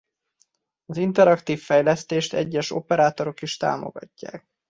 Az 0.85 0.97
interaktív 0.97 1.61
fejlesztést 1.61 2.33
egyes 2.33 2.71
operátorok 2.71 3.41
is 3.41 3.57
támogatják. 3.57 4.47